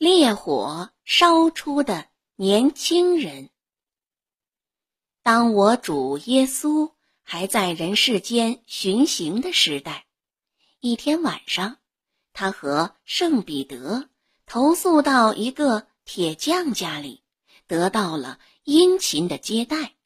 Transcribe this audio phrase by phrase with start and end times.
[0.00, 3.50] 烈火烧出的年轻人。
[5.22, 10.06] 当我主耶稣还在人世间巡行的时代，
[10.80, 11.76] 一天晚上，
[12.32, 14.08] 他和圣彼得
[14.46, 17.22] 投宿到一个铁匠家里，
[17.66, 19.96] 得到了殷勤的接待。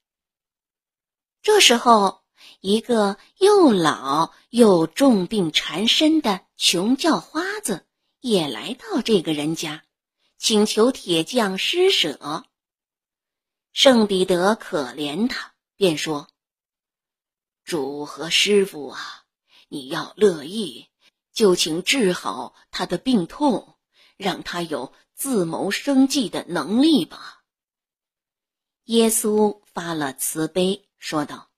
[1.41, 2.25] 这时候，
[2.59, 7.44] 一个又老又重病缠身的穷叫花
[8.25, 9.85] 也来到这个人家，
[10.39, 12.47] 请求铁匠施舍。
[13.75, 16.31] 圣彼得可怜他，便说
[17.65, 19.27] ：“主和师傅啊，
[19.69, 20.89] 你要乐意，
[21.35, 23.77] 就请治好他的病痛，
[24.17, 27.43] 让他有自谋生计的能力吧。”
[28.85, 31.51] 耶稣发了慈悲，说道：“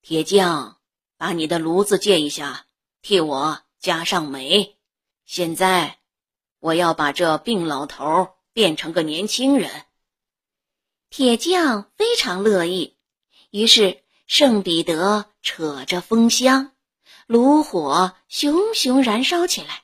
[0.00, 0.78] 铁匠，
[1.16, 2.68] 把你的炉子借一下，
[3.00, 4.78] 替我加上煤。
[5.24, 5.98] 现在，
[6.60, 9.70] 我要把这病老头变成个年轻人。”
[11.10, 12.96] 铁匠非常乐意，
[13.50, 16.72] 于是圣彼得扯着风箱，
[17.26, 19.82] 炉火熊熊燃烧起来。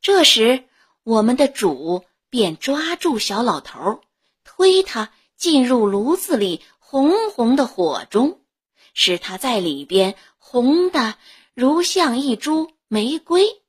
[0.00, 0.64] 这时，
[1.02, 4.00] 我们的主便抓住小老头，
[4.44, 8.40] 推他进入炉子里红红的火中，
[8.94, 11.16] 使他在里边红的
[11.52, 13.62] 如像一株玫瑰，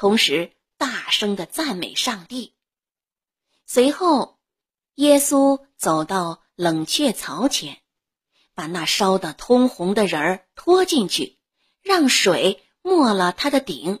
[0.00, 2.54] 同时大声的赞美上帝。
[3.66, 4.38] 随后。
[4.96, 7.80] 耶稣走到冷却槽前，
[8.54, 11.38] 把那烧得通红的人儿拖进去，
[11.80, 14.00] 让水没了他的顶。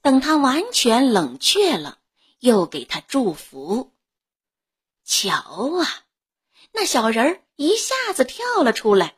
[0.00, 1.98] 等他完全冷却了，
[2.38, 3.92] 又给他祝福。
[5.04, 5.36] 瞧
[5.78, 6.04] 啊，
[6.72, 9.16] 那小人儿一下子跳了出来，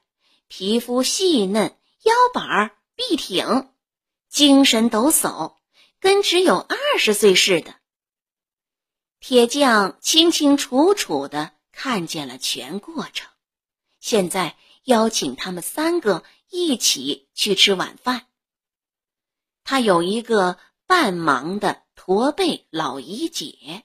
[0.48, 3.70] 皮肤细嫩，腰板儿笔挺，
[4.28, 5.54] 精神抖擞，
[6.06, 7.74] 跟只有二十岁似的。
[9.18, 13.28] 铁匠清清楚楚的看见了全过程，
[13.98, 18.28] 现在邀请他们三个一起去吃晚饭。
[19.64, 23.82] 他有一个半盲的驼背老姨姐，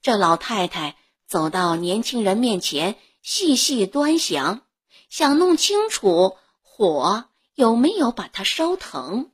[0.00, 0.96] 这老太太
[1.26, 4.64] 走到年轻人面前，细细端详，
[5.08, 9.32] 想弄清楚火有没有把她烧疼。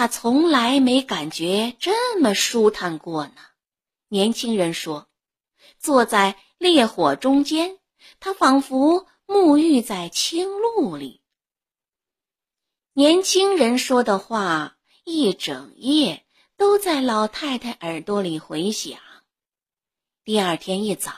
[0.00, 3.34] 他从来没感觉这么舒坦过呢。
[4.08, 5.10] 年轻人说
[5.78, 7.78] ：“坐在烈火中间，
[8.18, 11.20] 他仿佛沐浴在清露里。”
[12.96, 16.24] 年轻人说的话一整夜
[16.56, 18.98] 都在老太太耳朵里回响。
[20.24, 21.12] 第二天一早，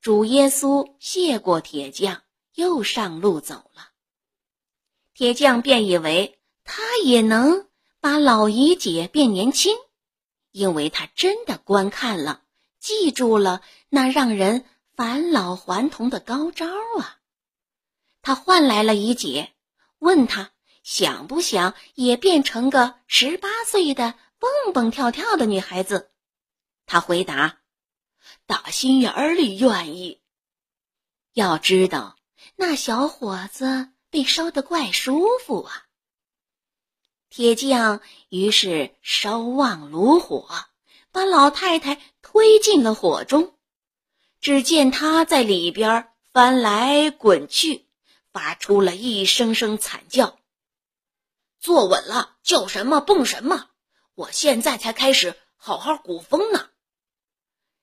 [0.00, 2.22] 主耶稣谢过铁匠，
[2.54, 3.88] 又上路走了。
[5.14, 7.66] 铁匠便以为他也能
[8.08, 9.76] 把老姨姐变年轻。
[10.50, 12.42] 因为他真的观看了，
[12.80, 13.60] 记住了
[13.90, 14.64] 那让人
[14.96, 16.64] 返老还童的高招
[16.98, 17.20] 啊！
[18.22, 19.52] 他唤来了姨姐，
[19.98, 20.52] 问他
[20.82, 26.10] 想不想也变成个十八岁的蹦蹦跳跳的女孩子。
[26.86, 27.58] 他回答
[28.48, 30.22] ：“打心眼里愿意。”
[31.34, 32.16] 要知道，
[32.56, 35.87] 那小伙子被烧得怪舒服啊。
[37.30, 38.00] 铁匠
[38.30, 40.48] 于是烧旺炉火，
[41.12, 43.54] 把老太太推进了火中。
[44.40, 47.86] 只见她在里边翻来滚去，
[48.32, 50.38] 发出了一声声惨叫。
[51.60, 53.68] 坐稳了，叫什么蹦什么！
[54.14, 56.68] 我现在才开始好好鼓风呢。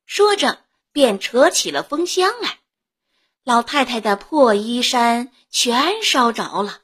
[0.06, 2.60] 说着，便扯起了风箱来。
[3.44, 6.82] 老太太的破衣衫全烧着了，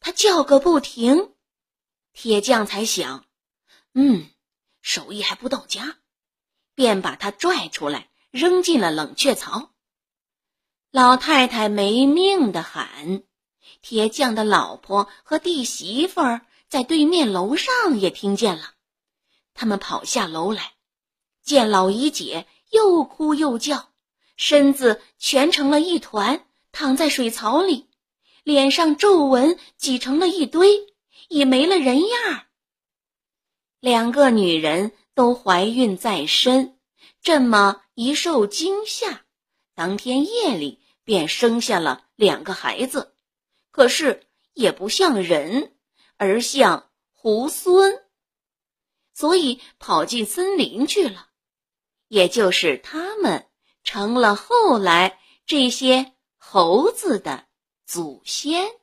[0.00, 1.31] 她叫个不停。
[2.12, 3.24] 铁匠才想，
[3.94, 4.28] 嗯，
[4.80, 5.96] 手艺还不到家，
[6.74, 9.70] 便把他拽出来，扔进了冷却槽。
[10.90, 13.22] 老太太没命的喊，
[13.80, 18.74] 铁匠的老婆和弟媳妇儿在对面楼上也听见了，
[19.54, 20.74] 他们跑下楼来，
[21.42, 23.90] 见老姨姐又哭又叫，
[24.36, 27.88] 身子蜷成了一团，躺在水槽里，
[28.42, 30.91] 脸上皱纹挤成了一堆。
[31.32, 32.44] 已没了人样。
[33.80, 36.78] 两个女人都怀孕在身，
[37.22, 39.24] 这么一受惊吓，
[39.74, 43.14] 当天夜里便生下了两个孩子，
[43.70, 45.74] 可是也不像人，
[46.18, 46.90] 而像
[47.22, 48.02] 猢狲，
[49.14, 51.28] 所以跑进森林去了。
[52.08, 53.48] 也就是他们
[53.84, 57.46] 成了后来这些猴子的
[57.86, 58.81] 祖先。